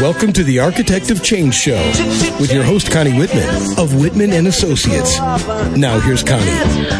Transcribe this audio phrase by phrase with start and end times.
[0.00, 1.74] Welcome to the Architect of Change Show
[2.38, 5.18] with your host Connie Whitman of Whitman and Associates.
[5.76, 6.44] Now here's Connie.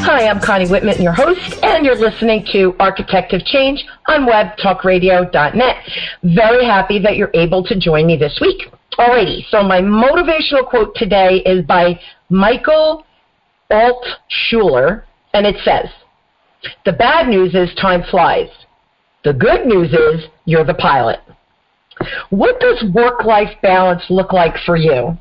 [0.02, 5.76] Hi, I'm Connie Whitman, your host, and you're listening to Architect of Change on webtalkradio.net.
[6.24, 8.72] Very happy that you're able to join me this week.
[8.98, 12.00] Alrighty, so my motivational quote today is by
[12.30, 13.06] Michael
[13.70, 15.88] Altshuler, and it says,
[16.84, 18.48] The bad news is time flies.
[19.22, 21.20] The good news is you're the pilot.
[22.30, 25.16] What does work life balance look like for you?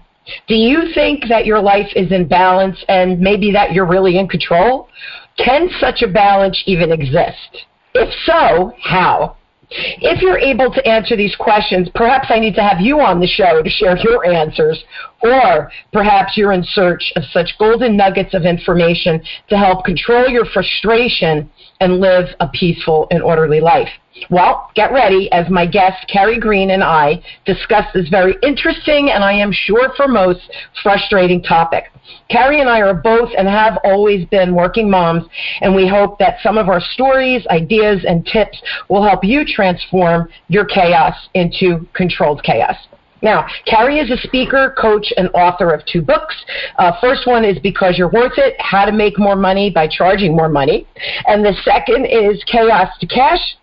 [0.48, 4.27] Do you think that your life is in balance and maybe that you're really in
[4.27, 4.90] control?
[5.38, 7.66] Can such a balance even exist?
[7.94, 9.38] If so, how?
[9.70, 13.27] If you're able to answer these questions, perhaps I need to have you on the
[13.27, 14.82] show to share your answers,
[15.21, 20.46] or perhaps you're in search of such golden nuggets of information to help control your
[20.46, 21.49] frustration
[21.82, 23.90] and live a peaceful and orderly life.
[24.30, 29.23] Well, get ready as my guest, Carrie Green, and I discuss this very interesting and
[29.23, 30.41] I am sure for most
[30.84, 31.85] frustrating topic.
[32.29, 35.26] Carrie and I are both and have always been working moms,
[35.62, 40.29] and we hope that some of our stories, ideas, and tips will help you transform
[40.48, 42.76] your chaos into controlled chaos.
[43.21, 46.35] Now, Carrie is a speaker, coach, and author of two books.
[46.77, 50.35] Uh, first one is Because You're Worth It How to Make More Money by Charging
[50.35, 50.88] More Money.
[51.26, 53.57] And the second is Chaos to Cash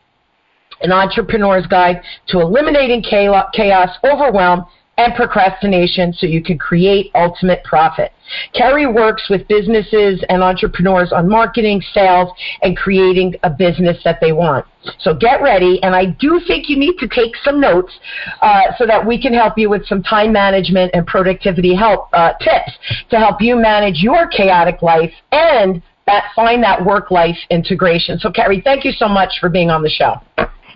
[0.81, 4.65] An Entrepreneur's Guide to Eliminating Chaos, Overwhelm,
[4.97, 8.13] and procrastination so you can create ultimate profit.
[8.55, 12.31] Carrie works with businesses and entrepreneurs on marketing, sales,
[12.63, 14.65] and creating a business that they want.
[15.01, 17.93] So get ready, and I do think you need to take some notes
[18.41, 22.35] uh, so that we can help you with some time management and productivity help uh,
[22.35, 22.73] tips
[23.11, 28.19] to help you manage your chaotic life and that, find that work life integration.
[28.19, 30.21] So, Carrie, thank you so much for being on the show.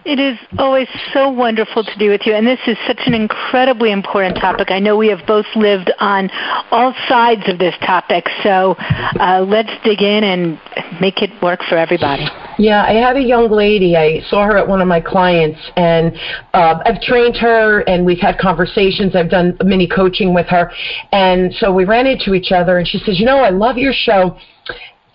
[0.09, 3.93] It is always so wonderful to be with you, and this is such an incredibly
[3.93, 4.71] important topic.
[4.71, 6.31] I know we have both lived on
[6.71, 8.75] all sides of this topic, so
[9.21, 10.59] uh, let's dig in and
[10.99, 12.27] make it work for everybody.
[12.59, 13.97] Yeah, I had a young lady.
[13.97, 16.17] I saw her at one of my clients, and
[16.55, 19.15] uh, I've trained her, and we've had conversations.
[19.15, 20.73] I've done mini coaching with her,
[21.13, 23.93] and so we ran into each other, and she says, "You know, I love your
[23.93, 24.39] show."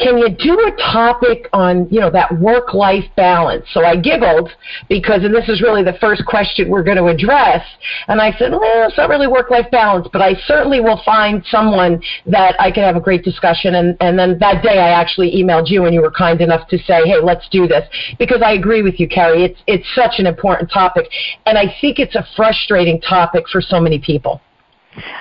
[0.03, 3.66] Can you do a topic on you know that work life balance?
[3.72, 4.50] So i giggled
[4.90, 7.66] because and this is really the first question we're going to address
[8.08, 11.44] and i said well it's not really work life balance but i certainly will find
[11.46, 15.31] someone that i can have a great discussion and and then that day i actually
[15.31, 17.88] emailed you and you were kind enough to say hey let's do this.
[18.19, 21.08] Because i agree with you carrie it's it's such an important topic
[21.46, 24.42] and i think it's a frustrating topic for so many people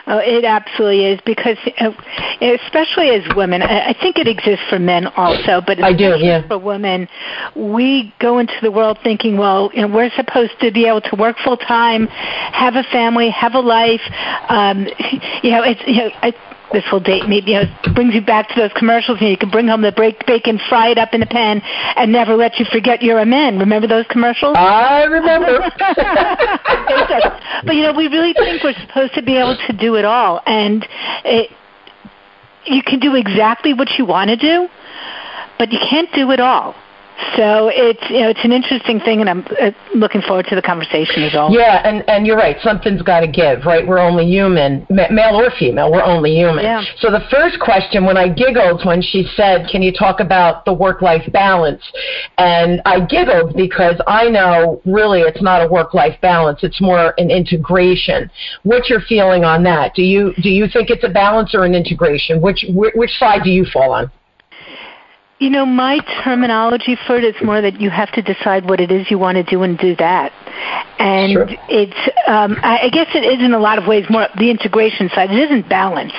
[0.06, 1.90] Oh, it absolutely is because, uh,
[2.40, 6.46] especially as women, I think it exists for men also, but I do, yeah.
[6.48, 7.08] for women,
[7.54, 11.16] we go into the world thinking, well, you know, we're supposed to be able to
[11.16, 14.02] work full time, have a family, have a life.
[14.48, 14.80] Um,
[15.42, 16.32] you know, it's you know, I,
[16.72, 19.50] this will date me, you know, brings you back to those commercials and you can
[19.50, 21.60] bring home the break bacon, fry it up in a pan,
[21.96, 23.58] and never let you forget you're a man.
[23.58, 24.56] Remember those commercials?
[24.56, 25.58] I remember.
[27.64, 30.40] but you know, we really think we're supposed to be able to do it all,
[30.46, 30.86] and
[31.24, 31.50] it,
[32.64, 34.68] you can do exactly what you want to do,
[35.58, 36.74] but you can't do it all.
[37.36, 40.62] So it's you know it's an interesting thing, and I'm uh, looking forward to the
[40.62, 41.50] conversation as well.
[41.50, 42.56] Yeah, and and you're right.
[42.62, 43.86] Something's got to give, right?
[43.86, 45.90] We're only human, male or female.
[45.90, 46.64] We're only human.
[46.64, 46.84] Yeah.
[46.98, 50.72] So the first question, when I giggled when she said, "Can you talk about the
[50.72, 51.82] work-life balance?"
[52.38, 56.60] and I giggled because I know really it's not a work-life balance.
[56.62, 58.30] It's more an integration.
[58.62, 59.94] What's your feeling on that?
[59.94, 62.40] Do you do you think it's a balance or an integration?
[62.40, 64.10] Which which side do you fall on?
[65.42, 68.92] You know, my terminology for it is more that you have to decide what it
[68.92, 70.30] is you want to do and do that.
[71.00, 71.46] And sure.
[71.68, 75.32] it's, um, I guess it is in a lot of ways more the integration side.
[75.32, 76.12] It isn't balance.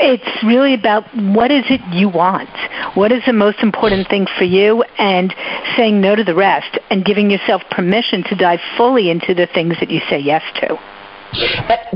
[0.00, 2.48] It's really about what is it you want?
[2.96, 4.82] What is the most important thing for you?
[4.96, 5.34] And
[5.76, 9.74] saying no to the rest and giving yourself permission to dive fully into the things
[9.80, 10.78] that you say yes to.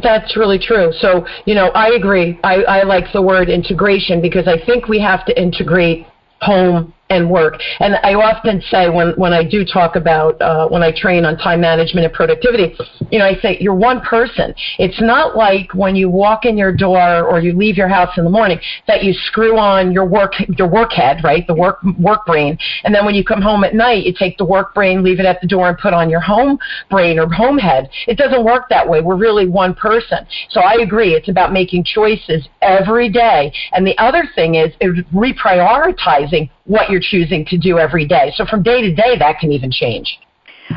[0.03, 0.93] That's really true.
[0.99, 2.39] So, you know, I agree.
[2.45, 6.05] I, I like the word integration because I think we have to integrate
[6.43, 7.61] home and work.
[7.81, 11.37] And I often say when, when I do talk about, uh, when I train on
[11.37, 12.75] time management and productivity,
[13.11, 14.55] you know, I say you're one person.
[14.79, 18.25] It's not like when you walk in your door or you leave your house in
[18.25, 21.47] the morning that you screw on your work, your work head, right?
[21.47, 22.57] The work, work brain.
[22.85, 25.27] And then when you come home at night, you take the work brain, leave it
[25.27, 26.59] at the door and put on your home
[26.89, 27.91] brain or home head.
[28.07, 29.01] It doesn't work that way.
[29.01, 30.19] We're really one person.
[30.51, 31.15] So I agree.
[31.15, 33.53] It's about making choices every day.
[33.73, 38.33] And the other thing is, is reprioritizing what you're choosing to do every day.
[38.35, 40.19] So from day to day, that can even change.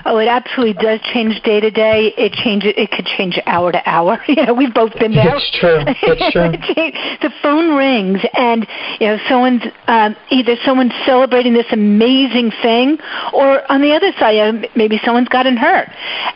[0.06, 2.14] Oh, it absolutely does change day to day.
[2.18, 2.74] It changes.
[2.76, 4.20] It could change hour to hour.
[4.34, 5.36] You know, we've both been there.
[5.36, 5.78] It's true.
[5.86, 6.50] It's true.
[7.22, 8.68] the phone rings, and
[9.00, 12.98] you know, someone's um, either someone's celebrating this amazing thing,
[13.32, 15.88] or on the other side, you know, maybe someone's gotten hurt,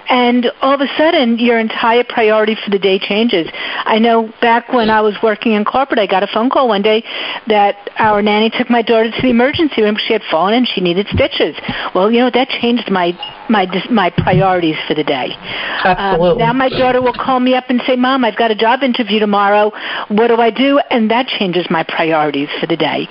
[0.09, 3.47] and all of a sudden, your entire priority for the day changes.
[3.53, 6.83] I know back when I was working in corporate, I got a phone call one
[6.83, 7.03] day
[7.47, 9.97] that our nanny took my daughter to the emergency room.
[9.97, 11.55] She had fallen and she needed stitches.
[11.95, 13.17] Well, you know, that changed my
[13.49, 15.29] my my priorities for the day.
[15.83, 16.31] Absolutely.
[16.31, 18.83] Um, now my daughter will call me up and say, "Mom, I've got a job
[18.83, 19.71] interview tomorrow.
[20.09, 23.07] What do I do?" And that changes my priorities for the day.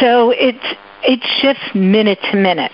[0.00, 0.64] So it's
[1.02, 2.72] it shifts minute to minute.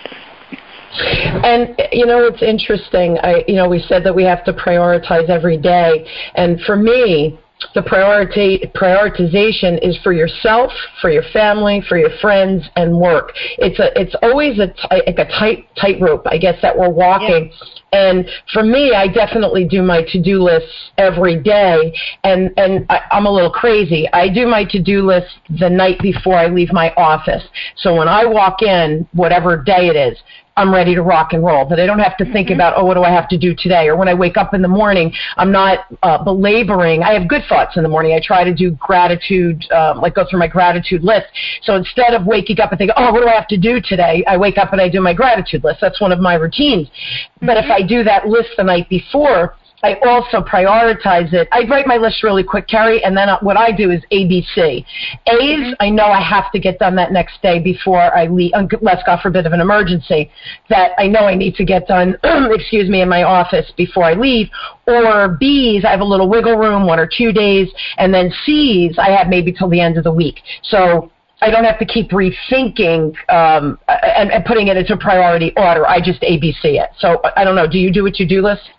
[0.93, 3.17] And you know it's interesting.
[3.23, 6.05] I you know we said that we have to prioritize every day,
[6.35, 7.39] and for me,
[7.73, 13.31] the priority prioritization is for yourself, for your family, for your friends, and work.
[13.57, 17.51] It's a it's always a like a tight tightrope, I guess, that we're walking.
[17.51, 17.67] Yeah.
[17.93, 21.93] And for me, I definitely do my to do lists every day,
[22.23, 24.07] and and I, I'm a little crazy.
[24.13, 25.27] I do my to do list
[25.59, 27.43] the night before I leave my office.
[27.77, 30.17] So when I walk in, whatever day it is,
[30.57, 31.67] I'm ready to rock and roll.
[31.67, 32.55] That I don't have to think mm-hmm.
[32.55, 33.87] about, oh, what do I have to do today?
[33.87, 37.03] Or when I wake up in the morning, I'm not uh, belaboring.
[37.03, 38.13] I have good thoughts in the morning.
[38.13, 41.27] I try to do gratitude, um, like go through my gratitude list.
[41.63, 44.23] So instead of waking up and thinking, oh, what do I have to do today?
[44.27, 45.79] I wake up and I do my gratitude list.
[45.81, 46.87] That's one of my routines.
[46.87, 47.45] Mm-hmm.
[47.45, 47.83] But if mm-hmm.
[47.83, 51.47] I do that list the night before, I also prioritize it.
[51.51, 54.57] I write my list really quick, Carrie, and then what I do is ABC.
[54.57, 54.85] A's,
[55.25, 55.73] mm-hmm.
[55.79, 59.21] I know I have to get done that next day before I leave, unless God
[59.21, 60.31] forbid of an emergency,
[60.69, 64.13] that I know I need to get done, excuse me, in my office before I
[64.13, 64.49] leave.
[64.87, 68.97] Or B's, I have a little wiggle room, one or two days, and then C's,
[68.97, 70.41] I have maybe till the end of the week.
[70.63, 71.11] So
[71.41, 75.87] I don't have to keep rethinking um, and, and putting it into priority order.
[75.87, 76.91] I just ABC it.
[76.99, 77.67] So I don't know.
[77.67, 78.69] Do you do a to-do list?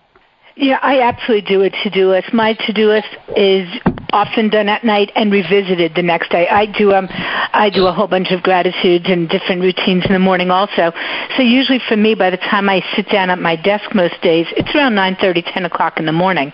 [0.56, 2.32] Yeah, I absolutely do a to-do list.
[2.34, 3.69] My to-do list is
[4.12, 6.46] often done at night and revisited the next day.
[6.46, 10.19] I do um I do a whole bunch of gratitudes and different routines in the
[10.19, 10.93] morning also.
[11.37, 14.46] So usually for me, by the time I sit down at my desk most days,
[14.56, 16.52] it's around nine thirty, ten o'clock in the morning,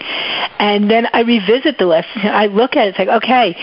[0.60, 2.08] and then I revisit the list.
[2.14, 2.90] I look at it.
[2.90, 3.56] It's like okay,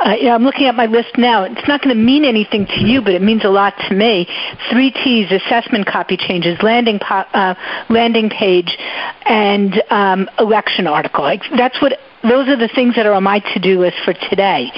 [0.00, 1.44] uh, you know, I'm looking at my list now.
[1.44, 4.26] It's not going to mean anything to you, but it means a lot to me.
[4.70, 7.54] Three T's: assessment copy changes, landing po- uh,
[7.90, 8.78] landing page,
[9.26, 11.22] and um, election article.
[11.22, 14.70] Like that's what those are the things that are on my to-do list for today.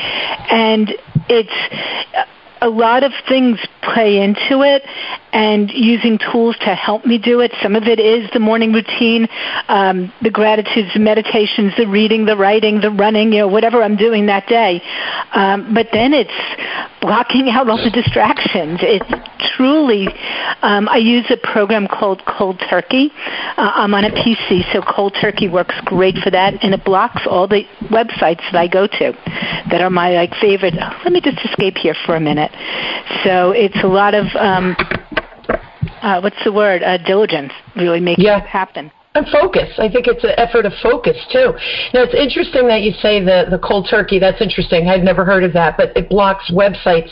[0.50, 0.94] And
[1.28, 2.33] it's
[2.64, 4.82] a lot of things play into it
[5.34, 7.52] and using tools to help me do it.
[7.62, 9.28] Some of it is the morning routine,
[9.68, 13.96] um, the gratitudes, the meditations, the reading, the writing, the running, you know, whatever I'm
[13.96, 14.80] doing that day.
[15.32, 16.32] Um, but then it's
[17.02, 18.78] blocking out all the distractions.
[18.80, 19.12] It's
[19.56, 20.08] truly,
[20.62, 23.12] um, I use a program called Cold Turkey.
[23.58, 27.26] Uh, I'm on a PC, so Cold Turkey works great for that, and it blocks
[27.28, 29.12] all the websites that I go to
[29.70, 30.74] that are my like favorite.
[30.74, 32.50] Let me just escape here for a minute.
[33.24, 34.76] So it's a lot of um,
[36.02, 36.82] uh, what's the word?
[36.82, 38.42] Uh, diligence, really making yeah.
[38.42, 38.90] it happen.
[39.16, 39.70] And focus.
[39.78, 41.54] I think it's an effort of focus too.
[41.94, 44.18] Now it's interesting that you say the the cold turkey.
[44.18, 44.88] That's interesting.
[44.88, 47.10] I'd never heard of that, but it blocks websites.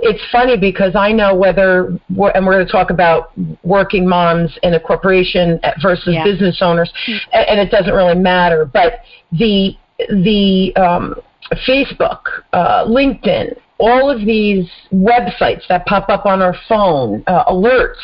[0.00, 3.30] It's funny because I know whether and we're going to talk about
[3.62, 6.24] working moms in a corporation versus yeah.
[6.24, 6.92] business owners,
[7.32, 8.64] and it doesn't really matter.
[8.64, 8.94] But
[9.30, 9.76] the
[10.08, 11.14] the um,
[11.66, 12.20] Facebook,
[12.52, 18.00] uh, LinkedIn, all of these websites that pop up on our phone, uh, alerts,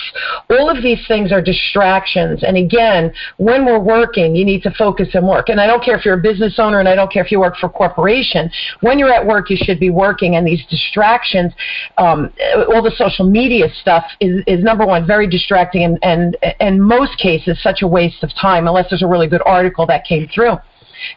[0.50, 2.42] all of these things are distractions.
[2.44, 5.48] And again, when we're working, you need to focus and work.
[5.48, 7.40] And I don't care if you're a business owner and I don't care if you
[7.40, 8.50] work for a corporation.
[8.80, 10.36] When you're at work, you should be working.
[10.36, 11.52] And these distractions,
[11.96, 12.32] um,
[12.68, 17.18] all the social media stuff is, is number one, very distracting and, and in most
[17.18, 20.56] cases, such a waste of time unless there's a really good article that came through.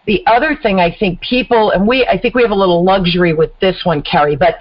[0.05, 3.33] The other thing I think people, and we, I think we have a little luxury
[3.33, 4.55] with this one, Carrie, but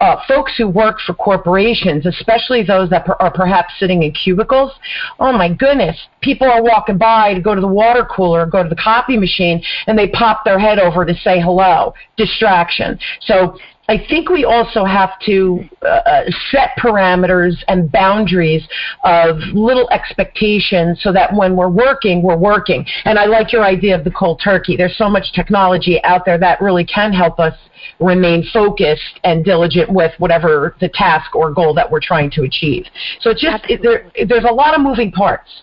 [0.00, 4.72] uh, folks who work for corporations, especially those that per, are perhaps sitting in cubicles,
[5.18, 8.68] oh my goodness, people are walking by to go to the water cooler, go to
[8.68, 11.94] the copy machine, and they pop their head over to say hello.
[12.16, 12.98] Distraction.
[13.20, 13.56] So
[13.90, 18.62] I think we also have to uh, set parameters and boundaries
[19.02, 22.86] of little expectations so that when we're working, we're working.
[23.04, 24.76] And I like your idea of the cold turkey.
[24.76, 27.54] There's so much technology out there that really can help us
[27.98, 32.84] remain focused and diligent with whatever the task or goal that we're trying to achieve.
[33.18, 35.62] So it's just it, there, there's a lot of moving parts.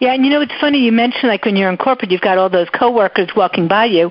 [0.00, 2.38] Yeah, and you know it's funny you mentioned like when you're in corporate, you've got
[2.38, 4.10] all those coworkers walking by you.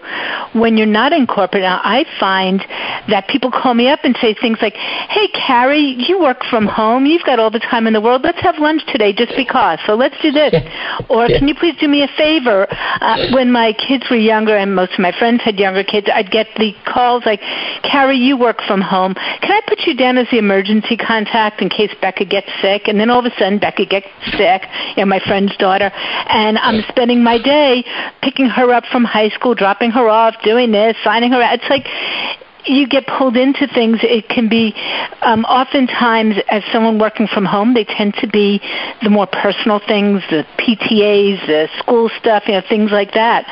[0.53, 2.59] When you're not in corporate, now I find
[3.07, 7.07] that people call me up and say things like, "Hey, Carrie, you work from home.
[7.07, 8.21] You've got all the time in the world.
[8.23, 9.79] Let's have lunch today, just because.
[9.87, 10.53] So let's do this."
[11.09, 12.67] Or can you please do me a favor?
[12.69, 16.29] Uh, when my kids were younger, and most of my friends had younger kids, I'd
[16.29, 17.41] get the calls like,
[17.81, 19.15] "Carrie, you work from home.
[19.15, 22.99] Can I put you down as the emergency contact in case Becca gets sick?" And
[22.99, 24.67] then all of a sudden, Becca gets sick.
[24.95, 27.83] Know, my friend's daughter daughter, and I'm spending my day
[28.21, 31.59] picking her up from high school, dropping her off, doing this, signing her out.
[31.59, 31.87] It's like
[32.65, 33.99] you get pulled into things.
[34.01, 34.73] It can be
[35.21, 38.61] um, oftentimes as someone working from home, they tend to be
[39.01, 43.45] the more personal things, the PTAs, the school stuff, you know, things like that.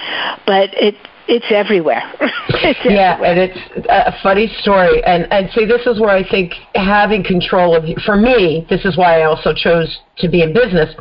[0.45, 0.95] But it
[1.27, 2.01] it's everywhere.
[2.49, 3.31] it's yeah, everywhere.
[3.31, 5.03] and it's a funny story.
[5.03, 8.97] And and see, this is where I think having control of for me, this is
[8.97, 10.95] why I also chose to be in business.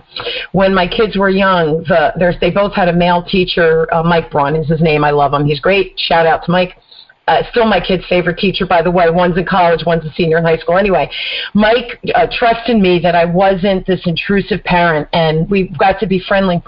[0.52, 3.92] When my kids were young, the there's they both had a male teacher.
[3.94, 5.04] Uh, Mike Braun is his name.
[5.04, 5.46] I love him.
[5.46, 5.98] He's great.
[5.98, 6.76] Shout out to Mike.
[7.28, 9.10] Uh, still my kid's favorite teacher, by the way.
[9.10, 10.78] One's in college, one's a senior in high school.
[10.78, 11.10] Anyway,
[11.54, 16.20] Mike uh, trusted me that I wasn't this intrusive parent, and we got to be
[16.20, 16.62] friendly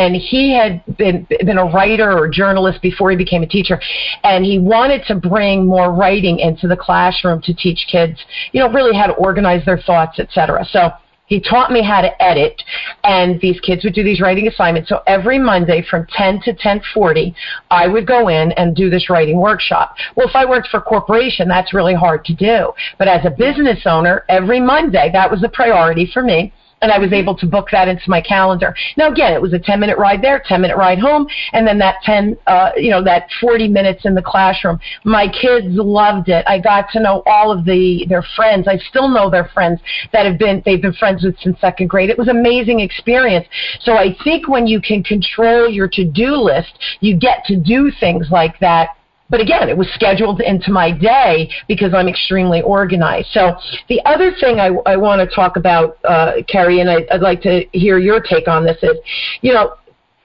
[0.00, 3.80] and he had been been a writer or journalist before he became a teacher.
[4.24, 8.18] And he wanted to bring more writing into the classroom to teach kids
[8.52, 10.90] you know really how to organize their thoughts etc so
[11.26, 12.60] he taught me how to edit
[13.04, 14.88] and these kids would do these writing assignments.
[14.88, 17.34] So every monday from 10 to 10:40
[17.70, 19.94] I would go in and do this writing workshop.
[20.16, 22.72] Well if I worked for a corporation that's really hard to do.
[22.98, 26.98] But as a business owner every monday that was a priority for me and I
[26.98, 28.74] was able to book that into my calendar.
[28.96, 31.78] Now again, it was a 10 minute ride there, 10 minute ride home, and then
[31.78, 34.80] that 10, uh, you know, that 40 minutes in the classroom.
[35.04, 36.44] My kids loved it.
[36.46, 38.66] I got to know all of the their friends.
[38.66, 39.80] I still know their friends
[40.12, 42.10] that have been they've been friends with since second grade.
[42.10, 43.46] It was an amazing experience.
[43.80, 48.28] So I think when you can control your to-do list, you get to do things
[48.30, 48.90] like that
[49.30, 53.28] but again, it was scheduled into my day because I'm extremely organized.
[53.32, 53.56] So
[53.88, 57.40] the other thing I, I want to talk about, uh, Carrie, and I, I'd like
[57.42, 58.96] to hear your take on this is,
[59.40, 59.74] you know,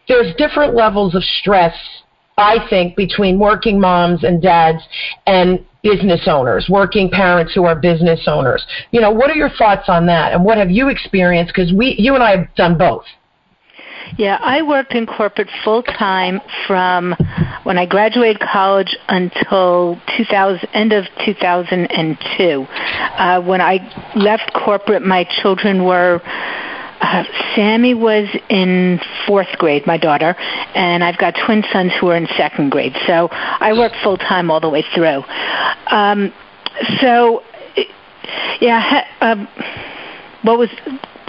[0.08, 1.76] there's different levels of stress,
[2.38, 4.82] I think, between working moms and dads
[5.26, 8.66] and business owners, working parents who are business owners.
[8.92, 11.54] You know, what are your thoughts on that, and what have you experienced?
[11.56, 13.06] Because we, you and I have done both.
[14.18, 17.16] Yeah, I worked in corporate full time from
[17.64, 22.66] when I graduated college until 2000, end of 2002.
[22.70, 26.22] Uh, when I left corporate, my children were.
[27.02, 27.24] Uh,
[27.56, 30.34] Sammy was in fourth grade, my daughter,
[30.74, 32.96] and I've got twin sons who are in second grade.
[33.06, 35.24] So I worked full time all the way through.
[35.88, 36.34] Um,
[37.02, 37.44] so,
[38.62, 39.48] yeah, um,
[40.44, 40.70] what was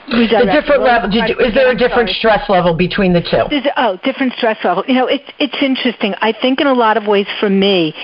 [0.09, 1.11] the different level.
[1.11, 3.45] Did you, is there a different stress level between the two?
[3.51, 4.85] There's, oh, different stress level.
[4.87, 6.15] You know, it's it's interesting.
[6.21, 7.95] I think in a lot of ways for me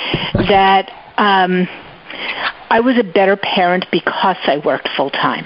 [0.48, 1.68] that um,
[2.70, 5.44] I was a better parent because I worked full time.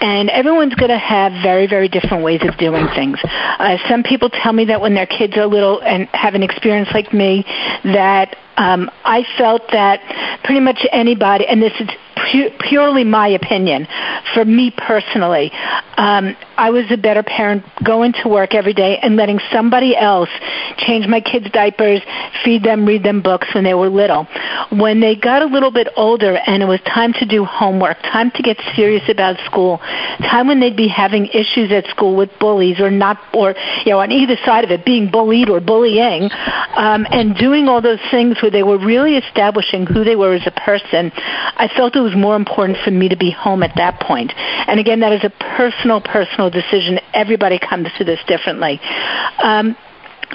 [0.00, 3.18] And everyone's going to have very, very different ways of doing things.
[3.24, 6.88] Uh, some people tell me that when their kids are little and have an experience
[6.94, 7.44] like me,
[7.84, 10.00] that um, I felt that
[10.44, 11.88] pretty much anybody, and this is
[12.30, 13.86] pu- purely my opinion,
[14.34, 15.50] for me personally,
[15.96, 20.28] um, I was a better parent going to work every day and letting somebody else
[20.76, 22.02] change my kids' diapers,
[22.44, 24.26] feed them, read them books when they were little.
[24.70, 28.30] When they got a little bit older and it was time to do homework, time
[28.32, 29.78] to get serious about school,
[30.20, 33.54] time when they'd be having issues at school with bullies or not, or
[33.84, 36.30] you know, on either side of it, being bullied or bullying,
[36.76, 40.46] um, and doing all those things where they were really establishing who they were as
[40.46, 44.00] a person, I felt it was more important for me to be home at that
[44.00, 44.32] point.
[44.36, 47.00] And again, that is a personal, personal decision.
[47.12, 48.80] Everybody comes to this differently.
[49.42, 49.76] Um,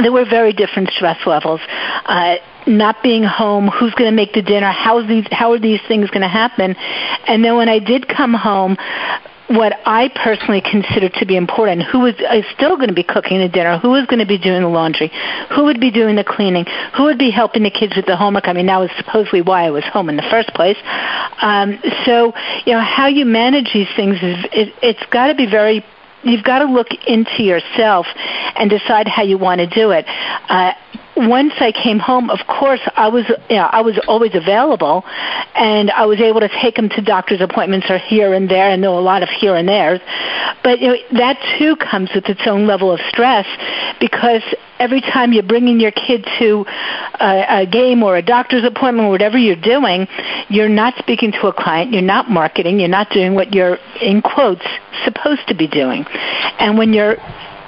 [0.02, 1.62] there were very different stress levels.
[2.06, 2.36] Uh,
[2.68, 5.80] not being home, who's going to make the dinner, how, is these, how are these
[5.88, 6.76] things going to happen?
[7.28, 8.78] And then when I did come home,
[9.48, 11.84] what I personally consider to be important.
[11.84, 13.78] Who is, is still going to be cooking the dinner?
[13.78, 15.12] Who is going to be doing the laundry?
[15.56, 16.66] Who would be doing the cleaning?
[16.98, 18.48] Who would be helping the kids with the homework?
[18.48, 20.78] I mean, that was supposedly why I was home in the first place.
[21.42, 22.34] Um, so,
[22.66, 25.86] you know, how you manage these things is it, it's got to be very
[26.26, 28.08] you've got to look into yourself
[28.56, 30.06] and decide how you want to do it.
[30.08, 30.74] Uh,
[31.18, 35.04] once I came home, of course, I was you know, I was always available,
[35.56, 38.84] and I was able to take them to doctor's appointments or here and there, and
[38.84, 40.02] there a lot of here and there's.
[40.64, 43.46] But you know, that too comes with its own level of stress
[44.00, 44.42] because
[44.80, 46.66] every time you're bringing your kid to
[47.20, 50.08] a, a game or a doctor's appointment or whatever you're doing,
[50.50, 54.22] you're not speaking to a client, you're not marketing, you're not doing what you're in
[54.22, 54.66] quotes
[55.06, 56.06] supposed to be doing,
[56.60, 57.16] and when you're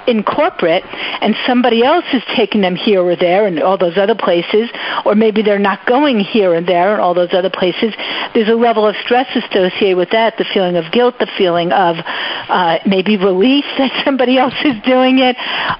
[0.08, 0.84] in corporate
[1.20, 4.70] and somebody else is taking them here or there and all those other places,
[5.04, 7.94] or maybe they're not going here and there and all those other places,
[8.32, 11.96] there's a level of stress associated with that, the feeling of guilt, the feeling of
[12.00, 15.36] uh, maybe relief that somebody else is doing it,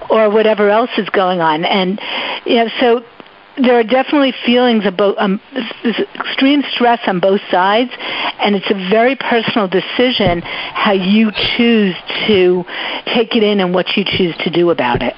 [0.09, 1.65] or whatever else is going on.
[1.65, 1.99] And,
[2.45, 3.03] you know, so
[3.57, 5.41] there are definitely feelings both, um,
[6.15, 7.91] extreme stress on both sides,
[8.39, 11.95] and it's a very personal decision how you choose
[12.27, 12.63] to
[13.13, 15.13] take it in and what you choose to do about it.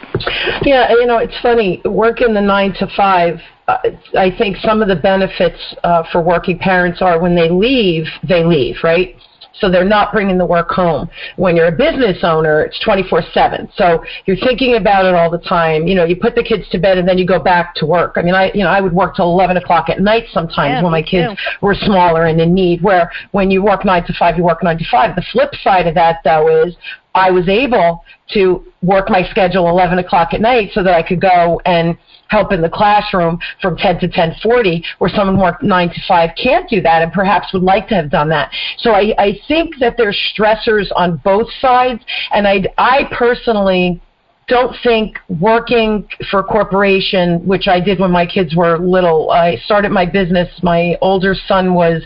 [0.64, 1.82] Yeah, you know, it's funny.
[1.86, 3.78] Working the nine to five, uh,
[4.18, 8.44] I think some of the benefits uh, for working parents are when they leave, they
[8.44, 9.16] leave, right?
[9.62, 11.10] So they're not bringing the work home.
[11.38, 13.70] When you're a business owner, it's 24/7.
[13.76, 15.88] So you're thinking about it all the time.
[15.88, 18.14] You know, you put the kids to bed and then you go back to work.
[18.18, 20.84] I mean, I you know I would work till 11 o'clock at night sometimes yeah,
[20.84, 21.66] when my kids too.
[21.66, 22.82] were smaller and in need.
[22.82, 25.16] Where when you work nine to five, you work nine to five.
[25.16, 26.76] The flip side of that though is
[27.14, 28.04] I was able
[28.34, 31.98] to work my schedule 11 o'clock at night so that I could go and
[32.30, 36.30] help in the classroom from 10 to 10:40, where someone who worked 9 to 5
[36.42, 38.52] can't do that and perhaps would like to have done that.
[38.78, 42.02] So I, I think that there's stressors on both sides,
[42.34, 44.02] and I, I personally
[44.48, 49.56] don't think working for a corporation, which I did when my kids were little, I
[49.64, 50.50] started my business.
[50.62, 52.04] My older son was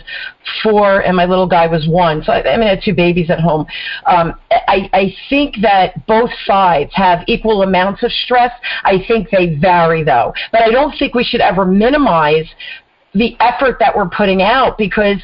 [0.62, 2.22] four and my little guy was one.
[2.22, 3.66] So I, I mean, I had two babies at home.
[4.06, 8.52] Um, I, I think that both sides have equal amounts of stress.
[8.84, 10.32] I think they vary though.
[10.52, 12.46] But I don't think we should ever minimize
[13.14, 15.18] the effort that we're putting out because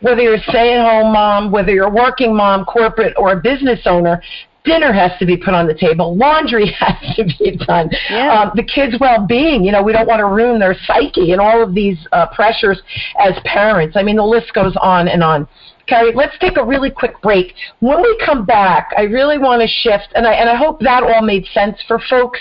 [0.00, 4.22] whether you're a stay-at-home mom, whether you're a working mom, corporate, or a business owner,
[4.64, 8.42] dinner has to be put on the table, laundry has to be done, yeah.
[8.42, 9.64] um, the kids' well-being.
[9.64, 12.80] You know, we don't want to ruin their psyche and all of these uh, pressures
[13.18, 13.96] as parents.
[13.96, 15.48] I mean, the list goes on and on.
[15.86, 17.54] Carrie, let's take a really quick break.
[17.80, 21.02] When we come back, I really want to shift, and I, and I hope that
[21.02, 22.38] all made sense for folks,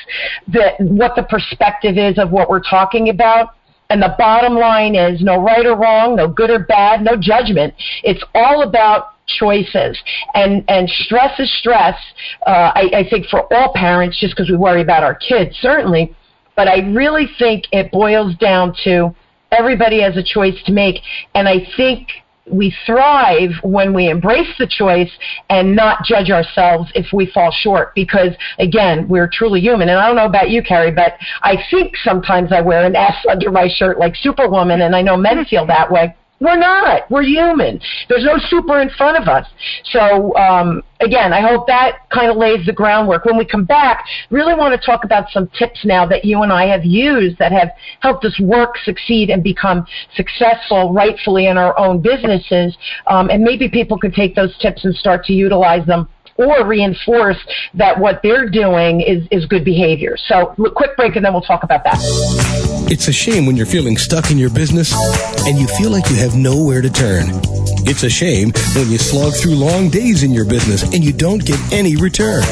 [0.50, 3.52] that what the perspective is of what we're talking about.
[3.90, 7.74] And the bottom line is no right or wrong, no good or bad, no judgment.
[8.04, 9.98] It's all about choices.
[10.34, 11.98] And and stress is stress.
[12.46, 16.16] Uh, I, I think for all parents, just because we worry about our kids, certainly.
[16.56, 19.13] But I really think it boils down to
[19.52, 21.02] everybody has a choice to make,
[21.36, 22.08] and I think
[22.52, 25.12] we thrive when we embrace the choice
[25.50, 30.08] and not judge ourselves if we fall short because again we're truly human and i
[30.08, 33.68] don't know about you carrie but i think sometimes i wear an s under my
[33.68, 37.10] shirt like superwoman and i know men feel that way we're not.
[37.10, 37.80] We're human.
[38.10, 39.47] There's no super in front of us.
[39.91, 43.26] So um, again, I hope that kind of lays the groundwork.
[43.26, 46.54] When we come back, really want to talk about some tips now that you and
[46.54, 47.69] I have used that have
[48.02, 52.78] helped us work, succeed, and become successful rightfully in our own businesses.
[53.08, 57.38] Um, and maybe people could take those tips and start to utilize them or reinforce
[57.73, 60.15] that what they're doing is, is good behavior.
[60.17, 61.97] So, quick break and then we'll talk about that.
[62.89, 64.93] It's a shame when you're feeling stuck in your business
[65.45, 67.26] and you feel like you have nowhere to turn.
[67.89, 71.43] It's a shame when you slog through long days in your business and you don't
[71.45, 72.43] get any return.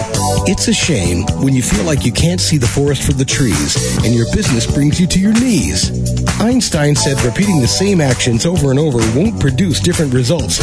[0.47, 3.75] It's a shame when you feel like you can't see the forest for the trees
[4.05, 5.91] and your business brings you to your knees.
[6.39, 10.55] Einstein said repeating the same actions over and over won't produce different results.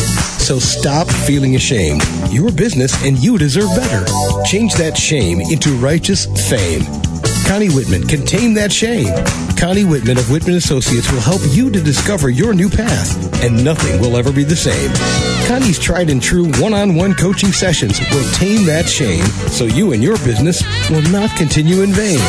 [0.42, 2.02] So stop feeling ashamed.
[2.30, 4.04] Your business and you deserve better.
[4.44, 6.82] Change that shame into righteous fame.
[7.46, 9.12] Connie Whitman can tame that shame.
[9.58, 14.00] Connie Whitman of Whitman Associates will help you to discover your new path, and nothing
[14.00, 14.90] will ever be the same.
[15.46, 19.92] Connie's tried and true one on one coaching sessions will tame that shame so you
[19.92, 22.20] and your business will not continue in vain.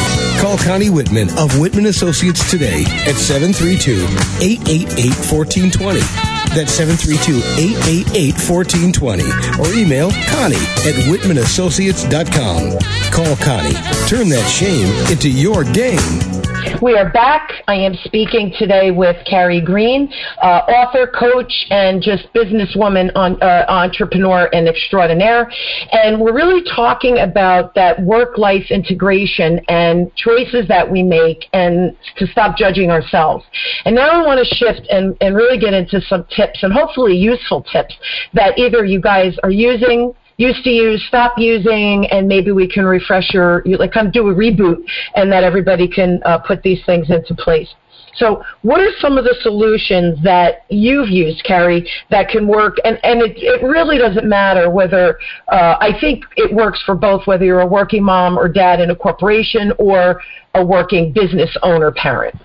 [0.42, 4.04] Call Connie Whitman of Whitman Associates today at 732
[4.42, 6.33] 888 1420.
[6.56, 9.60] That's 732-888-1420.
[9.60, 12.78] Or email Connie at WhitmanAssociates.com.
[13.12, 13.74] Call Connie.
[14.08, 16.33] Turn that shame into your game.
[16.82, 17.52] We are back.
[17.68, 23.66] I am speaking today with Carrie Green, uh, author, coach, and just businesswoman, on, uh,
[23.68, 25.52] entrepreneur, and extraordinaire.
[25.92, 31.96] And we're really talking about that work life integration and choices that we make and
[32.18, 33.46] to stop judging ourselves.
[33.86, 37.16] And now I want to shift and, and really get into some tips and hopefully
[37.16, 37.96] useful tips
[38.34, 42.86] that either you guys are using used to use, stop using, and maybe we can
[42.86, 44.84] refresh your, you like kind of do a reboot,
[45.16, 47.74] and that everybody can uh, put these things into place.
[48.16, 52.78] So, what are some of the solutions that you've used, Carrie, that can work?
[52.84, 55.18] And, and it, it really doesn't matter whether,
[55.52, 58.92] uh, I think it works for both, whether you're a working mom or dad in
[58.92, 60.22] a corporation or
[60.54, 62.36] a working business owner parent.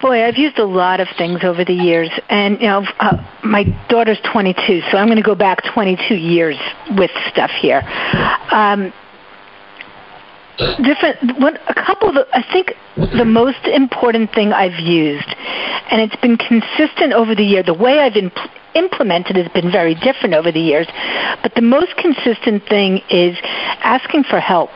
[0.00, 3.64] Boy, I've used a lot of things over the years, and you know, uh, my
[3.90, 6.56] daughter's 22, so I'm going to go back 22 years
[6.96, 7.82] with stuff here.
[8.50, 8.94] Um,
[10.82, 11.38] different.
[11.38, 15.28] What a couple of I think the most important thing I've used,
[15.90, 17.62] and it's been consistent over the year.
[17.62, 20.86] The way I've impl- implemented has been very different over the years,
[21.42, 23.36] but the most consistent thing is
[23.82, 24.70] asking for help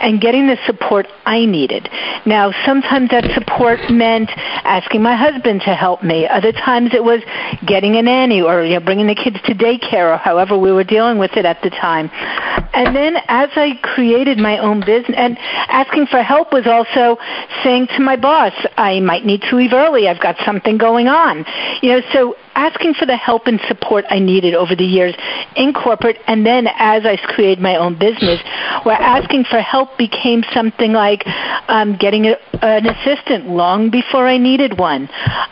[0.00, 1.88] and getting the support I needed.
[2.26, 4.30] Now, sometimes that support meant
[4.64, 6.26] asking my husband to help me.
[6.26, 7.20] Other times it was
[7.66, 10.84] getting a nanny or you know, bringing the kids to daycare or however we were
[10.84, 12.10] dealing with it at the time.
[12.12, 17.20] And then as I created my own business, and asking for help was also
[17.62, 20.08] saying to my boss, I might need to leave early.
[20.08, 21.44] I've got something going on.
[21.82, 25.14] You know, so asking for the help and support I needed over the years
[25.56, 28.40] in corporate and then as I created my own business,
[28.84, 31.22] where asking for help became something like
[31.68, 35.08] um, getting a, an assistant long before I needed one.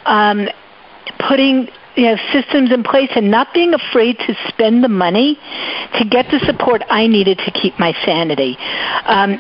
[0.06, 0.48] Um,
[1.28, 5.38] putting you know, systems in place and not being afraid to spend the money
[5.98, 8.56] to get the support I needed to keep my sanity.
[9.04, 9.38] Um,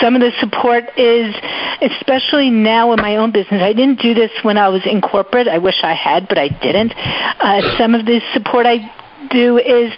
[0.00, 1.34] some of the support is,
[1.80, 3.62] especially now in my own business.
[3.62, 5.48] I didn't do this when I was in corporate.
[5.48, 6.92] I wish I had, but I didn't.
[6.96, 8.90] Uh, some of the support I
[9.30, 9.92] do is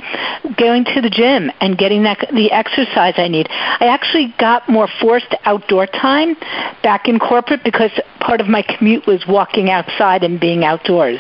[0.57, 3.49] going to the gym and getting that the exercise I need.
[3.51, 6.37] I actually got more forced outdoor time
[6.83, 11.19] back in corporate because part of my commute was walking outside and being outdoors.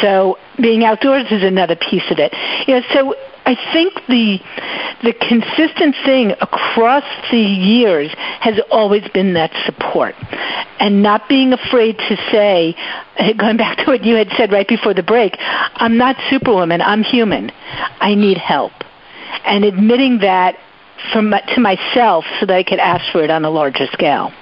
[0.00, 2.34] So being outdoors is another piece of it.
[2.66, 3.14] You know, so
[3.48, 4.40] I think the
[5.02, 10.14] the consistent thing across the years has always been that support
[10.78, 12.76] and not being afraid to say
[13.38, 17.02] going back to what you had said right before the break I'm not superwoman I'm
[17.02, 17.50] human.
[18.00, 18.72] I need help.
[19.46, 20.58] And admitting that
[21.12, 24.32] from to myself so that I could ask for it on a larger scale.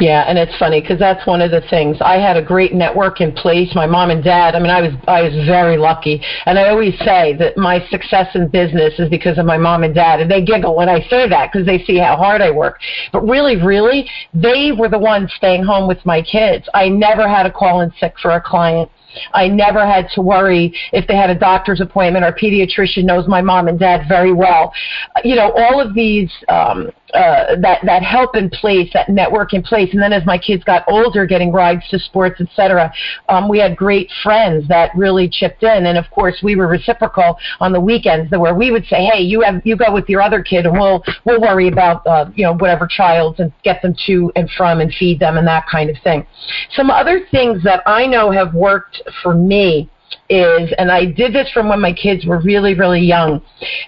[0.00, 1.96] Yeah, and it's funny because that's one of the things.
[2.00, 3.74] I had a great network in place.
[3.74, 4.54] My mom and dad.
[4.54, 8.28] I mean, I was I was very lucky, and I always say that my success
[8.34, 11.28] in business is because of my mom and dad, and they giggle when I say
[11.28, 12.78] that because they see how hard I work.
[13.12, 16.68] But really, really, they were the ones staying home with my kids.
[16.74, 18.90] I never had to call in sick for a client.
[19.32, 22.24] I never had to worry if they had a doctor's appointment.
[22.24, 24.72] Our pediatrician knows my mom and dad very well.
[25.24, 29.62] You know, all of these um, uh, that that help in place, that network in
[29.62, 29.88] place.
[29.92, 32.92] And then as my kids got older, getting rides to sports, etc.,
[33.28, 35.86] um, we had great friends that really chipped in.
[35.86, 39.40] And of course, we were reciprocal on the weekends, where we would say, "Hey, you
[39.40, 42.54] have you go with your other kid, and we'll we'll worry about uh, you know
[42.54, 45.96] whatever child and get them to and from and feed them and that kind of
[46.02, 46.26] thing."
[46.72, 49.88] Some other things that I know have worked for me
[50.28, 53.40] is, and I did this from when my kids were really, really young,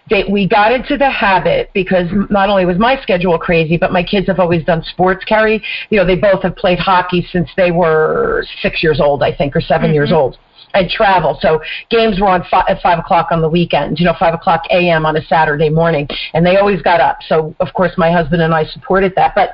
[0.09, 4.03] that we got into the habit because not only was my schedule crazy, but my
[4.03, 5.63] kids have always done sports Carrie.
[5.91, 9.55] You know, they both have played hockey since they were six years old, I think,
[9.55, 9.95] or 7 mm-hmm.
[9.95, 10.39] years old
[10.75, 11.39] and travel.
[11.41, 14.63] So games were on fi- at five o'clock on the weekend, you know, five o'clock
[14.71, 15.05] a.m.
[15.05, 17.19] on a Saturday morning, and they always got up.
[17.27, 19.51] So of course, my husband and I supported that, but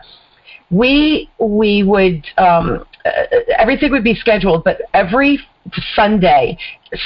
[0.71, 3.11] we we would um, uh,
[3.59, 5.39] everything would be scheduled, but every
[5.95, 6.57] Sunday,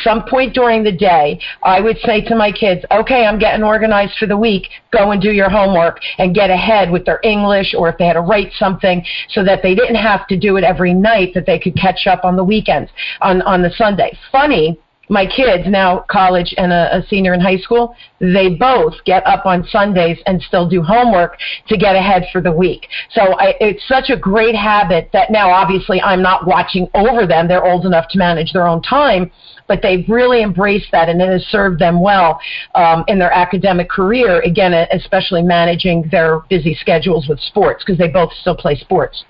[0.03, 4.17] some point during the day, I would say to my kids, okay, I'm getting organized
[4.19, 4.69] for the week.
[4.93, 8.15] Go and do your homework and get ahead with their English or if they had
[8.15, 11.59] to write something so that they didn't have to do it every night, that they
[11.59, 14.17] could catch up on the weekends, on, on the Sunday.
[14.31, 14.79] Funny
[15.11, 19.45] my kids now college and a, a senior in high school they both get up
[19.45, 22.87] on sundays and still do homework to get ahead for the week.
[23.13, 27.49] So I, it's such a great habit that now obviously i'm not watching over them.
[27.49, 29.31] They're old enough to manage their own time
[29.67, 32.41] but they've really embraced that and it has served them well
[32.75, 34.41] um, in their academic career.
[34.43, 39.25] Again especially managing their busy schedules with sports because they both still play sports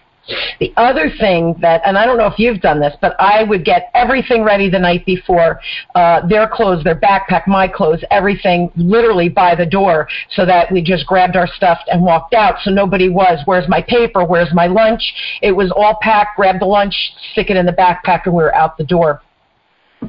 [0.58, 3.64] the other thing that, and I don't know if you've done this, but I would
[3.64, 5.60] get everything ready the night before,
[5.94, 10.82] uh, their clothes, their backpack, my clothes, everything literally by the door so that we
[10.82, 12.56] just grabbed our stuff and walked out.
[12.62, 14.24] So nobody was, where's my paper?
[14.24, 15.02] Where's my lunch?
[15.42, 16.94] It was all packed, grab the lunch,
[17.32, 19.22] stick it in the backpack, and we were out the door.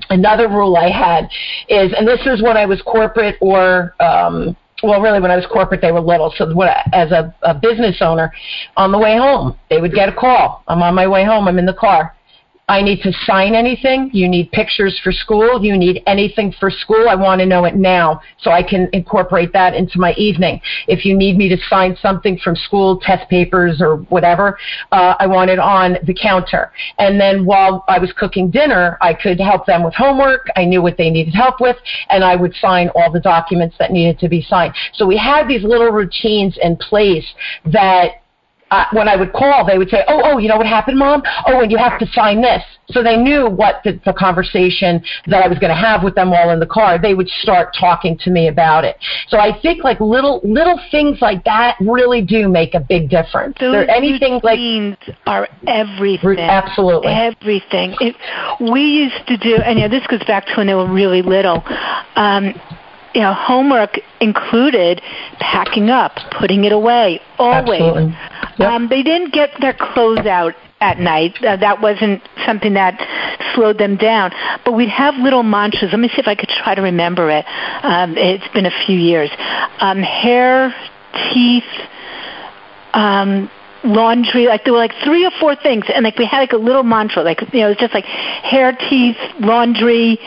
[0.09, 1.25] Another rule I had
[1.67, 5.45] is, and this is when I was corporate or um, well, really, when I was
[5.45, 6.33] corporate, they were little.
[6.35, 8.31] So, what, as a, a business owner,
[8.77, 10.63] on the way home, they would get a call.
[10.67, 11.47] I'm on my way home.
[11.47, 12.15] I'm in the car.
[12.67, 14.09] I need to sign anything.
[14.13, 15.63] You need pictures for school.
[15.63, 17.09] You need anything for school.
[17.09, 20.61] I want to know it now so I can incorporate that into my evening.
[20.87, 24.57] If you need me to sign something from school, test papers or whatever,
[24.91, 26.71] uh, I want it on the counter.
[26.97, 30.47] And then while I was cooking dinner, I could help them with homework.
[30.55, 31.77] I knew what they needed help with,
[32.09, 34.73] and I would sign all the documents that needed to be signed.
[34.93, 37.25] So we had these little routines in place
[37.65, 38.20] that
[38.71, 41.21] uh, when I would call, they would say, "Oh, oh, you know what happened, mom?
[41.45, 45.43] Oh, and you have to sign this." So they knew what the, the conversation that
[45.43, 46.99] I was going to have with them while in the car.
[46.99, 48.97] They would start talking to me about it.
[49.27, 53.57] So I think like little little things like that really do make a big difference.
[53.59, 54.59] Those there anything like
[55.25, 56.39] are everything.
[56.39, 57.95] Absolutely, everything.
[57.99, 58.15] It,
[58.71, 61.21] we used to do, and you know, this goes back to when they were really
[61.21, 61.63] little.
[62.15, 62.53] Um,
[63.13, 65.01] you know, homework included
[65.39, 67.81] packing up, putting it away, always.
[67.81, 68.17] Absolutely.
[68.59, 68.69] Yep.
[68.69, 71.37] Um, they didn't get their clothes out at night.
[71.43, 72.99] Uh, that wasn't something that
[73.53, 74.31] slowed them down.
[74.65, 75.91] But we'd have little mantras.
[75.91, 77.45] Let me see if I could try to remember it.
[77.83, 79.29] Um, it's been a few years.
[79.79, 80.73] Um, hair,
[81.33, 81.63] teeth,
[82.93, 83.49] um,
[83.83, 86.57] laundry like there were like three or four things and like we had like a
[86.57, 90.19] little mantra like you know it was just like hair teeth laundry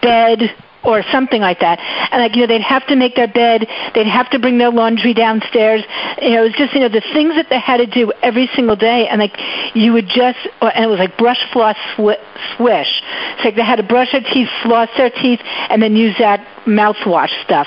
[0.00, 0.40] bed
[0.84, 1.78] or something like that.
[2.10, 4.70] And like, you know, they'd have to make their bed, they'd have to bring their
[4.70, 5.82] laundry downstairs.
[6.20, 8.48] You know, it was just, you know, the things that they had to do every
[8.54, 9.08] single day.
[9.08, 9.36] And like,
[9.74, 13.02] you would just, and it was like brush, floss, swish.
[13.36, 16.46] It's like they had to brush their teeth, floss their teeth, and then use that
[16.66, 17.66] mouthwash stuff.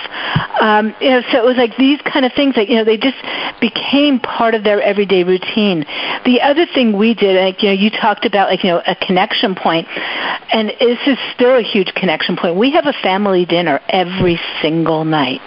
[0.60, 2.98] Um, you know, so it was like these kind of things that, you know, they
[2.98, 3.18] just
[3.60, 5.86] became part of their everyday routine.
[6.26, 8.96] The other thing we did, like, you know, you talked about like, you know, a
[8.96, 12.56] connection point, and this is still a huge connection point.
[12.56, 15.42] We have a family dinner every single night.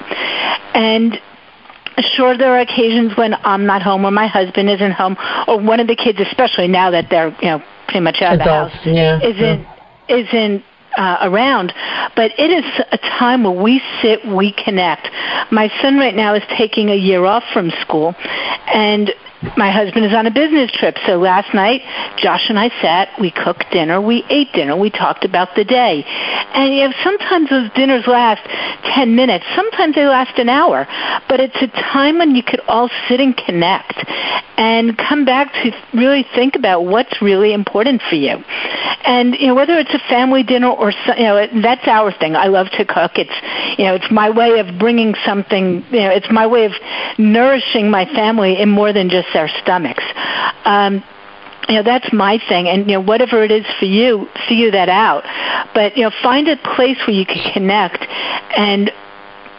[0.74, 1.18] And
[2.14, 5.80] sure there are occasions when I'm not home or my husband isn't home or one
[5.80, 8.90] of the kids especially now that they're, you know, pretty much out Adults, of the
[8.90, 10.16] house yeah, isn't yeah.
[10.16, 10.64] isn't
[10.98, 11.72] uh, around,
[12.16, 15.08] but it is a time where we sit, we connect.
[15.52, 18.14] My son right now is taking a year off from school,
[18.66, 19.14] and
[19.56, 20.96] my husband is on a business trip.
[21.06, 21.82] So last night,
[22.18, 26.04] Josh and I sat, we cooked dinner, we ate dinner, we talked about the day.
[26.04, 28.42] And you know, sometimes those dinners last
[28.94, 30.86] 10 minutes, sometimes they last an hour.
[31.28, 34.04] But it's a time when you could all sit and connect
[34.56, 38.42] and come back to really think about what's really important for you.
[39.04, 42.34] And you know, whether it's a family dinner or you know, that's our thing.
[42.34, 43.12] I love to cook.
[43.14, 45.84] It's you know, it's my way of bringing something.
[45.90, 46.72] You know, it's my way of
[47.18, 50.04] nourishing my family in more than just their stomachs.
[50.64, 51.04] Um,
[51.68, 54.88] you know that's my thing and you know whatever it is for you figure that
[54.88, 55.22] out
[55.74, 58.06] but you know find a place where you can connect
[58.56, 58.90] and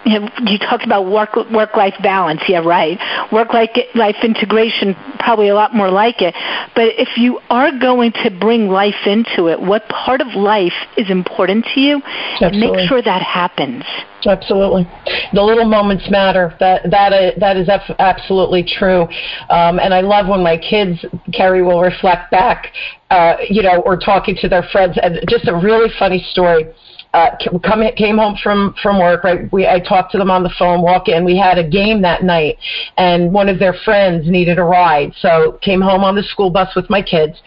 [0.05, 2.41] you, know, you talked about work work life balance.
[2.47, 2.99] Yeah, right.
[3.31, 6.33] Work life life integration, probably a lot more like it.
[6.75, 11.09] But if you are going to bring life into it, what part of life is
[11.09, 12.01] important to you?
[12.41, 12.77] Absolutely.
[12.77, 13.83] Make sure that happens.
[14.25, 14.85] Absolutely,
[15.33, 16.55] the little moments matter.
[16.59, 19.03] That that uh, that is absolutely true.
[19.49, 22.73] Um, and I love when my kids, Carrie, will reflect back,
[23.09, 24.97] uh, you know, or talking to their friends.
[25.01, 26.65] And just a really funny story
[27.13, 27.31] uh,
[27.63, 29.23] come came home from from work.
[29.23, 30.81] Right, we I talked to them on the phone.
[30.81, 31.25] Walk in.
[31.25, 32.57] We had a game that night,
[32.97, 36.75] and one of their friends needed a ride, so came home on the school bus
[36.75, 37.37] with my kids,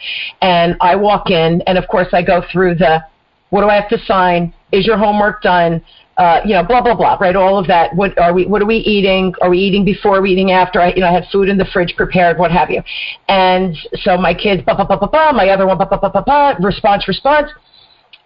[0.40, 3.04] and I walk in, and of course I go through the,
[3.50, 4.52] what do I have to sign?
[4.72, 5.82] Is your homework done?
[6.16, 7.36] Uh, you know, blah blah blah, right?
[7.36, 7.94] All of that.
[7.94, 8.46] What are we?
[8.46, 9.32] What are we eating?
[9.40, 10.18] Are we eating before?
[10.18, 10.80] Are we eating after?
[10.80, 12.82] I, you know, I had food in the fridge prepared, what have you.
[13.28, 15.32] And so my kids, blah blah blah blah blah.
[15.32, 16.54] My other one, blah blah blah blah blah.
[16.60, 17.50] Response, response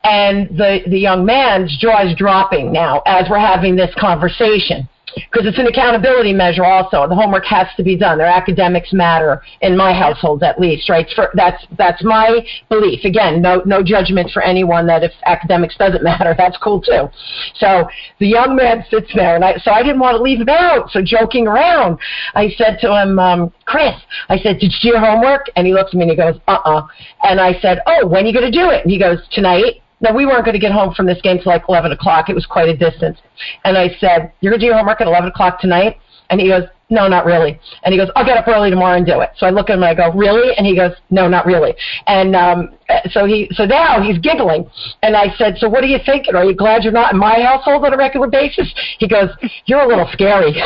[0.07, 4.89] and the, the young man's jaw is dropping now as we're having this conversation.
[5.15, 7.09] Because it's an accountability measure also.
[7.09, 8.19] The homework has to be done.
[8.19, 11.09] Their academics matter in my household at least right?
[11.15, 13.03] For, that's that's my belief.
[13.03, 17.09] Again no no judgment for anyone that if academics doesn't matter that's cool too.
[17.55, 17.89] So
[18.21, 20.91] the young man sits there and I so I didn't want to leave him out
[20.91, 21.99] so joking around
[22.35, 23.95] I said to him um Chris
[24.29, 25.47] I said did you do your homework?
[25.57, 26.87] And he looks at me and he goes uh-uh.
[27.23, 28.83] And I said oh when are you going to do it?
[28.83, 31.53] And he goes tonight now, we weren't going to get home from this game till
[31.53, 32.29] like 11 o'clock.
[32.29, 33.19] It was quite a distance.
[33.65, 35.97] And I said, You're going to do your homework at 11 o'clock tonight?
[36.29, 37.59] And he goes, No, not really.
[37.83, 39.31] And he goes, I'll get up early tomorrow and do it.
[39.39, 40.55] So I look at him and I go, Really?
[40.55, 41.75] And he goes, No, not really.
[42.07, 42.75] And um,
[43.11, 44.69] so he, so now he's giggling.
[45.03, 46.35] And I said, So what are you thinking?
[46.35, 48.71] Are you glad you're not in my household on a regular basis?
[48.99, 49.31] He goes,
[49.65, 50.51] You're a little scary.
[50.53, 50.61] it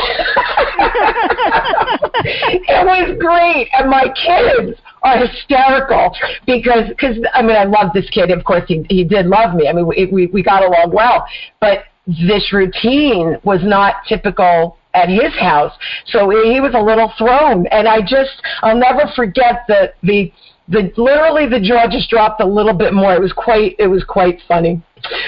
[2.85, 3.69] was great.
[3.79, 8.31] And my kids are hysterical because because I mean I love this kid.
[8.31, 9.67] Of course, he he did love me.
[9.67, 11.25] I mean we we, we got along well,
[11.59, 15.73] but this routine was not typical at his house.
[16.07, 20.31] So he was a little thrown, and I just I'll never forget the the
[20.71, 23.13] the literally the jaw just dropped a little bit more.
[23.13, 24.81] It was quite it was quite funny.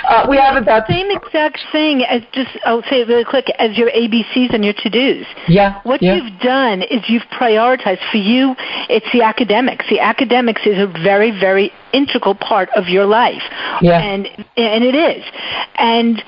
[0.08, 3.45] Uh, we have about the same exact thing as just I'll say it really quick
[3.58, 5.25] as your ABCs and your to dos.
[5.47, 5.82] Yeah.
[5.84, 6.15] What yeah.
[6.15, 7.99] you've done is you've prioritized.
[8.12, 8.56] For you,
[8.89, 9.86] it's the academics.
[9.89, 13.43] The academics is a very very integral part of your life.
[13.82, 13.99] Yeah.
[13.99, 15.23] And and it is.
[15.75, 16.23] And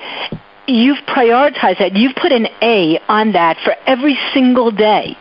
[0.66, 1.96] you've prioritized that.
[1.96, 5.16] You've put an A on that for every single day.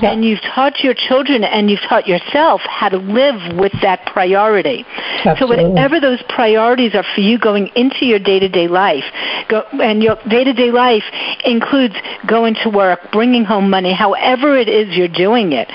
[0.00, 0.12] yeah.
[0.12, 4.84] and you've taught your children and you've taught yourself how to live with that priority.
[5.24, 5.64] Absolutely.
[5.64, 9.04] So whatever those priorities are for you going into your day-to-day life,
[9.48, 11.04] go, and your day-to-day life
[11.44, 11.94] includes
[12.26, 15.68] going to work, bringing home money, however it is you're doing it.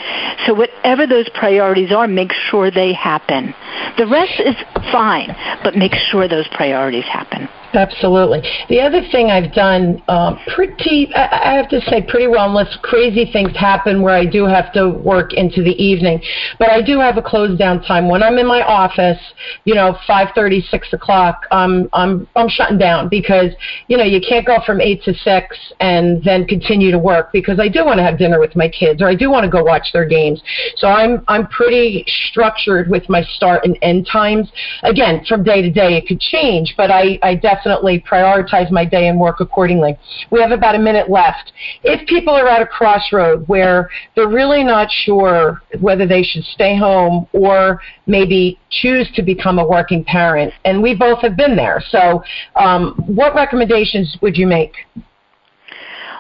[0.45, 3.53] So whatever those priorities are, make sure they happen.
[3.97, 4.55] The rest is
[4.91, 7.47] fine, but make sure those priorities happen.
[7.75, 8.41] Absolutely.
[8.69, 13.29] The other thing I've done um, pretty, I have to say, pretty well, unless crazy
[13.31, 16.21] things happen where I do have to work into the evening.
[16.57, 18.07] But I do have a close down time.
[18.07, 19.19] When I'm in my office,
[19.65, 23.51] you know, five thirty, six o'clock, I'm I'm I'm shutting down because
[23.87, 27.59] you know you can't go from eight to six and then continue to work because
[27.59, 29.63] I do want to have dinner with my kids or I do want to go
[29.63, 30.41] watch their games.
[30.77, 34.49] So I'm I'm pretty structured with my start and end times.
[34.83, 38.85] Again, from day to day it could change, but I I definitely definitely prioritize my
[38.85, 39.97] day and work accordingly.
[40.29, 41.51] We have about a minute left.
[41.83, 46.77] If people are at a crossroad where they're really not sure whether they should stay
[46.77, 51.83] home or maybe choose to become a working parent, and we both have been there,
[51.89, 52.23] so
[52.55, 54.73] um, what recommendations would you make?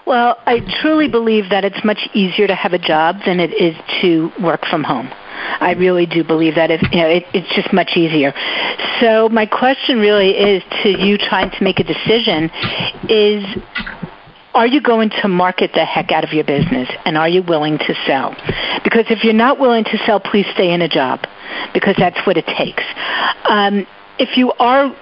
[0.07, 3.75] Well, I truly believe that it's much easier to have a job than it is
[4.01, 5.11] to work from home.
[5.59, 8.33] I really do believe that if you know, it, it's just much easier.
[8.99, 12.49] So my question really is to you trying to make a decision
[13.09, 13.43] is
[14.53, 17.77] are you going to market the heck out of your business and are you willing
[17.77, 18.33] to sell?
[18.83, 21.19] Because if you're not willing to sell, please stay in a job
[21.73, 22.83] because that's what it takes.
[23.49, 23.85] Um,
[24.17, 24.95] if you are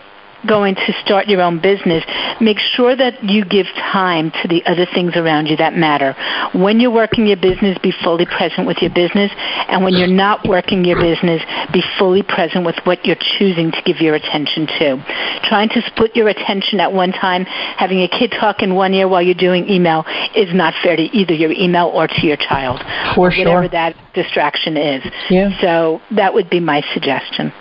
[0.48, 2.04] going to start your own business,
[2.42, 6.16] make sure that you give time to the other things around you that matter.
[6.54, 9.32] When you're working your business, be fully present with your business.
[9.68, 13.82] And when you're not working your business, be fully present with what you're choosing to
[13.86, 15.04] give your attention to.
[15.44, 19.08] Trying to split your attention at one time, having a kid talk in one ear
[19.08, 22.82] while you're doing email is not fair to either your email or to your child.
[23.16, 23.46] For sure.
[23.46, 25.04] Whatever that distraction is.
[25.30, 25.50] Yeah.
[25.62, 27.54] So that would be my suggestion.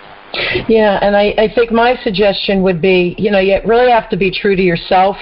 [0.67, 4.17] Yeah, and I, I think my suggestion would be, you know, you really have to
[4.17, 5.15] be true to yourself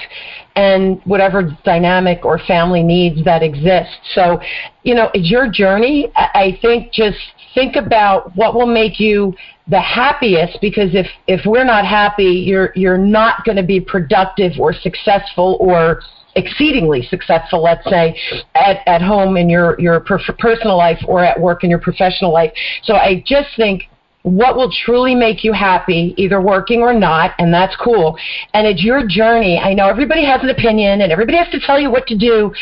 [0.56, 3.92] and whatever dynamic or family needs that exist.
[4.14, 4.40] So,
[4.84, 6.12] you know, it's your journey.
[6.16, 7.18] I think just
[7.54, 9.34] think about what will make you
[9.68, 14.54] the happiest because if if we're not happy, you're you're not going to be productive
[14.60, 16.02] or successful or
[16.36, 18.18] exceedingly successful, let's say,
[18.56, 22.54] at, at home in your, your personal life or at work in your professional life.
[22.84, 23.84] So I just think
[24.24, 28.18] what will truly make you happy, either working or not, and that's cool.
[28.54, 29.60] And it's your journey.
[29.60, 32.54] I know everybody has an opinion and everybody has to tell you what to do.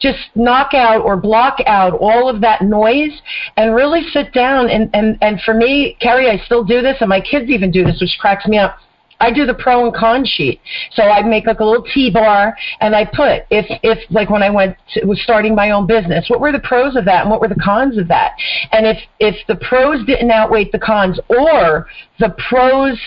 [0.00, 3.12] Just knock out or block out all of that noise
[3.56, 4.70] and really sit down.
[4.70, 7.84] And, and, and for me, Carrie, I still do this, and my kids even do
[7.84, 8.78] this, which cracks me up.
[9.20, 10.60] I do the pro and con sheet.
[10.92, 14.42] So I make like a little T bar and I put if if like when
[14.42, 17.30] I went to, was starting my own business, what were the pros of that and
[17.30, 18.32] what were the cons of that?
[18.72, 21.86] And if if the pros didn't outweigh the cons or
[22.18, 22.98] the pros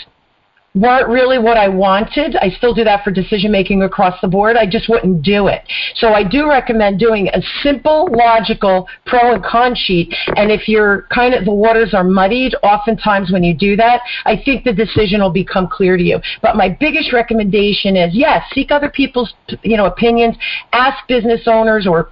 [0.75, 2.35] weren't really what I wanted.
[2.35, 4.57] I still do that for decision making across the board.
[4.57, 5.61] I just wouldn't do it.
[5.95, 10.13] So I do recommend doing a simple, logical pro and con sheet.
[10.35, 14.41] And if you're kind of the waters are muddied, oftentimes when you do that, I
[14.43, 16.19] think the decision will become clear to you.
[16.41, 20.35] But my biggest recommendation is yes, seek other people's you know opinions,
[20.71, 22.09] ask business owners or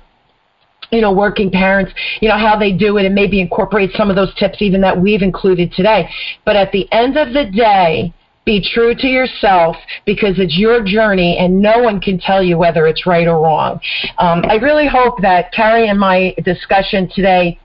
[0.91, 4.17] you know, working parents, you know, how they do it and maybe incorporate some of
[4.17, 6.09] those tips even that we've included today.
[6.43, 8.13] But at the end of the day,
[8.45, 9.75] be true to yourself
[10.05, 13.79] because it's your journey and no one can tell you whether it's right or wrong.
[14.17, 17.59] Um, I really hope that Carrie and my discussion today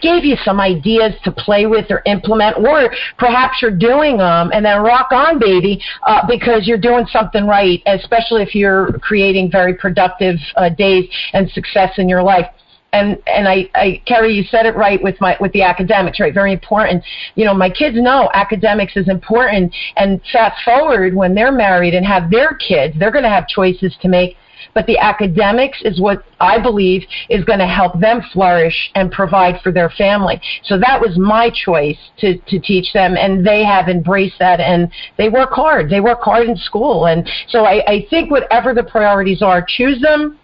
[0.00, 4.64] gave you some ideas to play with or implement, or perhaps you're doing them and
[4.64, 9.74] then rock on, baby, uh, because you're doing something right, especially if you're creating very
[9.74, 12.46] productive uh, days and success in your life
[12.94, 16.32] and and I, I Carrie, you said it right with my with the academics, right?
[16.32, 17.02] Very important.
[17.34, 19.74] You know, my kids know academics is important.
[19.96, 23.96] And fast forward when they're married and have their kids, they're going to have choices
[24.00, 24.36] to make.
[24.72, 29.60] But the academics is what I believe is going to help them flourish and provide
[29.62, 30.40] for their family.
[30.64, 34.90] So that was my choice to, to teach them, and they have embraced that, and
[35.18, 35.90] they work hard.
[35.90, 37.06] They work hard in school.
[37.06, 40.38] And so I, I think whatever the priorities are, choose them,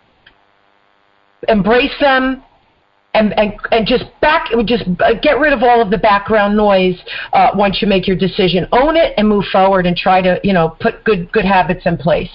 [1.48, 2.42] embrace them,
[3.14, 4.85] and, and, and just back, just
[5.22, 6.98] get rid of all of the background noise
[7.33, 8.66] uh, once you make your decision.
[8.72, 11.97] Own it and move forward and try to, you know, put good good habits in
[11.97, 12.30] place.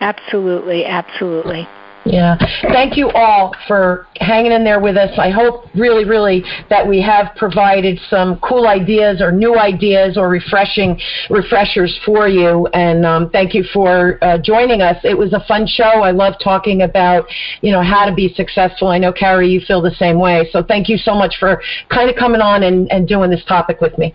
[0.00, 1.66] Absolutely, absolutely.
[2.04, 2.36] Yeah.
[2.62, 5.10] Thank you all for hanging in there with us.
[5.18, 10.30] I hope really, really that we have provided some cool ideas or new ideas or
[10.30, 10.98] refreshing
[11.28, 12.66] refreshers for you.
[12.68, 14.96] And um, thank you for uh, joining us.
[15.04, 15.84] It was a fun show.
[15.84, 17.26] I love talking about,
[17.60, 18.88] you know, how to be successful.
[18.88, 20.48] I know, Carrie, you feel the same way.
[20.52, 23.80] So thank you so much for kind of coming on and, and doing this topic
[23.82, 24.14] with me.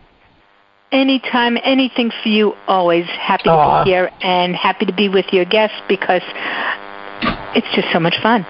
[0.91, 3.81] Anytime, anything for you, always happy Aww.
[3.81, 6.21] to be here and happy to be with your guests because
[7.55, 8.45] it's just so much fun.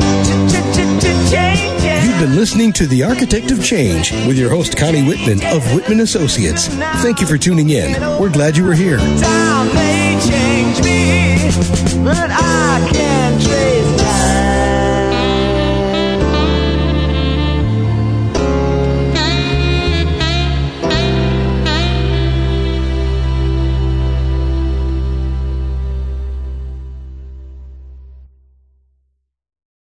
[2.04, 5.98] You've been listening to The Architect of Change with your host, Connie Whitman of Whitman
[6.00, 6.68] Associates.
[7.02, 8.00] Thank you for tuning in.
[8.20, 8.98] We're glad you were here.